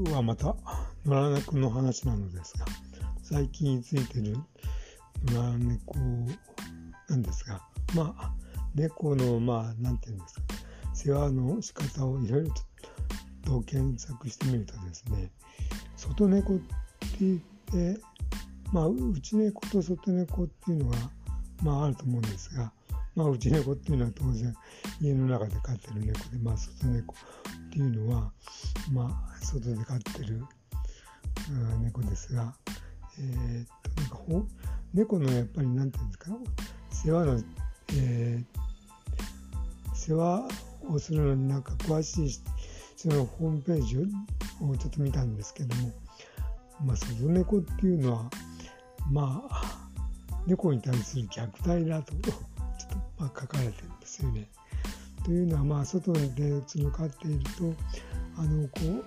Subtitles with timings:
[0.00, 0.54] 今日はまた
[1.04, 2.66] 野良猫の話なのですが
[3.20, 4.36] 最近ついてる
[5.32, 5.96] 野良猫
[7.08, 7.60] なんですが
[7.96, 8.32] まあ
[8.76, 10.42] 猫のまあなんていうんですか
[10.94, 12.50] 世話の仕方をいろいろ
[13.44, 15.32] と検索してみるとですね
[15.96, 16.64] 外猫って
[17.20, 17.40] 言っ
[17.96, 18.00] て
[18.72, 20.96] まあ内猫と外猫っていうのが
[21.64, 22.72] まああると思うんですが
[23.18, 24.54] まあ内猫っていうのは当然
[25.00, 27.14] 家の中で飼ってる猫でまあ外猫
[27.66, 28.30] っていうのは
[28.92, 30.44] まあ外で飼ってる
[31.82, 32.54] 猫ですが、
[33.18, 34.46] えー、っとなんかほ
[34.94, 36.26] 猫のやっぱりなんていうんですか
[36.90, 37.40] 世話の、
[37.94, 40.46] えー、世話
[40.88, 42.40] をするのになんか詳しい
[42.96, 45.90] そのホームページをちょっと見たんですけども、
[46.84, 48.30] まあ、外猫っていうのは
[49.10, 49.88] まあ
[50.46, 52.12] 猫に対する虐待だと
[53.18, 54.48] まあ書かれてるんですよね。
[55.24, 57.74] というのはまあ外でその飼っていると
[58.36, 59.04] あのこう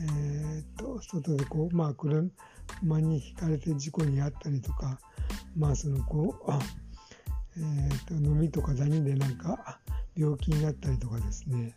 [0.00, 4.98] えー、っと外でこうまあ車にひかれて事故に遭ったりとか
[5.56, 6.52] まあそのこう、
[7.58, 9.78] えー、っと飲みとかダニでなんか
[10.16, 11.74] 病気になったりとかですね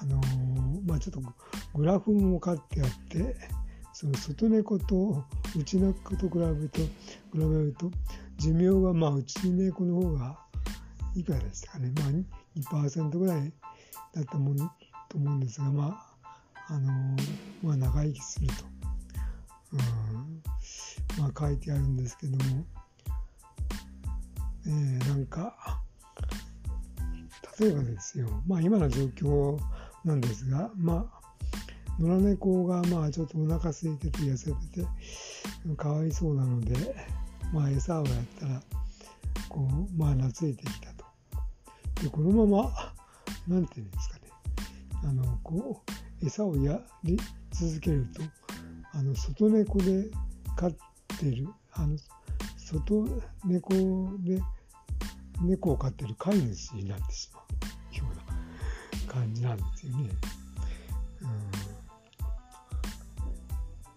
[0.00, 1.20] あのー、まあちょっと
[1.74, 3.36] グラフも書ってあって
[3.92, 5.24] その外猫と
[5.56, 6.88] 内猫と比べると比
[7.34, 7.90] べると
[8.40, 10.38] 寿命がまあ内猫の方が
[11.14, 11.92] いくらでしたかね。
[11.96, 13.52] まあ2%ぐらい
[14.14, 14.66] だったもんと
[15.14, 16.00] 思うんですがま
[16.66, 17.16] ああの
[17.62, 18.54] まあ、長生きすると、
[19.72, 20.42] うん。
[21.18, 22.64] まあ、書いてあるんですけども、
[24.66, 25.82] えー、なんか
[27.58, 29.58] 例えばですよ、まあ、今の状況
[30.04, 34.86] なんですが、まあ、野良猫がまあちょっとお腹空いてて痩せてて
[35.76, 36.94] かわいそうなので、
[37.52, 38.60] まあ、餌をやったら
[39.48, 41.04] こう、まあ、懐いてきたと。
[42.02, 42.94] でこのまま
[43.48, 44.22] なんていうんですかね
[45.04, 45.82] あのこ
[46.22, 47.18] う餌をやり
[47.50, 48.22] 続けると
[48.92, 50.10] あの外猫で
[50.56, 50.72] 飼っ
[51.18, 51.96] てるあの
[52.56, 53.06] 外
[53.44, 53.74] 猫
[54.20, 54.40] で
[55.42, 60.10] 猫を飼ってる飼い主になってしまうような感じなんですよね。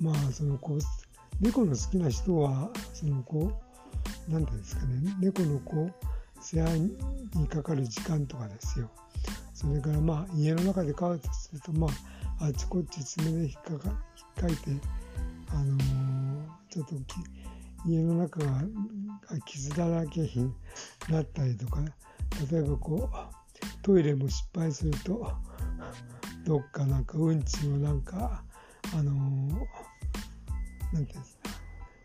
[0.00, 0.80] うん、まあそのこう
[1.40, 3.52] 猫の好きな人はそのこ
[4.28, 5.94] う何て言うんですかね猫のこう
[6.42, 6.90] 世話
[7.34, 8.90] にかかる時間とかですよ。
[9.52, 11.86] それからまあ家の中で飼うとするとま
[12.38, 13.90] ああちこち爪で引っかか
[14.38, 14.70] 引っかいて
[15.50, 16.94] あのー、ちょっと
[17.86, 18.62] 家の中が
[19.44, 20.50] 傷だらけに
[21.10, 21.80] なったりとか
[22.50, 25.30] 例えばこうトイレも失敗すると
[26.44, 28.42] どっかなんかうんちをなんか
[28.94, 29.66] あのー、
[30.92, 31.50] なんていうんですか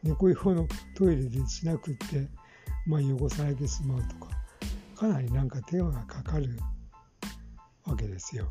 [0.03, 2.27] 猫用のトイレでしなくって、
[2.85, 4.35] まあ、汚されてしまうとか
[4.95, 6.57] かなりなんか手間がかかる
[7.83, 8.49] わけですよ。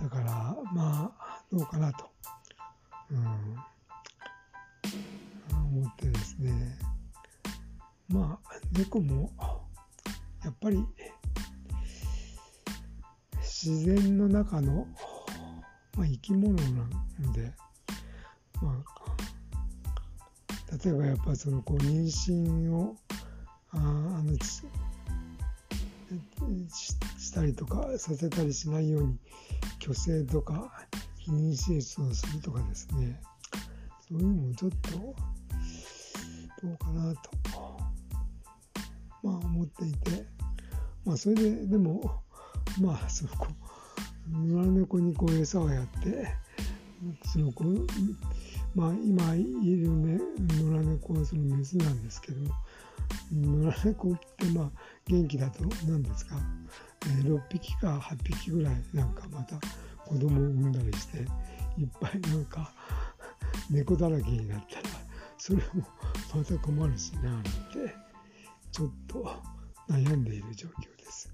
[0.00, 2.10] だからまあどうかなと、
[3.10, 3.56] うん、
[5.78, 6.78] 思ってですね。
[8.08, 9.30] まあ猫も
[10.42, 10.84] やっぱり
[13.64, 14.86] 自然の中の、
[15.96, 16.86] まあ、生き物な
[17.20, 17.52] ので、
[18.62, 18.84] まあ、
[20.84, 22.96] 例えばやっぱそのこう妊娠を
[23.70, 23.80] ああ
[24.22, 24.36] の
[27.18, 29.18] したりとかさせたりしないように
[29.80, 30.72] 虚勢とか
[31.26, 33.20] 避妊手術をするとかですね。
[34.08, 37.30] そういうのもちょっとどうかなと
[39.22, 40.34] まあ思っていて。
[41.04, 42.22] まあそれででも
[42.80, 43.46] まあその子
[44.32, 46.26] 野良猫にこう餌をやって
[47.30, 47.64] その子
[48.74, 50.18] まあ今いる、ね、
[50.62, 52.54] 野良猫はそのメスなんですけども
[53.32, 54.70] 野良猫ってまあ
[55.06, 56.36] 元気だと何ですか、
[57.06, 59.56] えー、6匹か8匹ぐらいなんかまた
[60.04, 61.26] 子供を産んだりしていっ
[62.00, 62.72] ぱいなんか
[63.70, 64.82] 猫だらけになったら
[65.38, 65.86] それも
[66.34, 67.50] また困るしななんて
[68.72, 69.24] ちょっと
[69.88, 71.33] 悩んでいる状況です。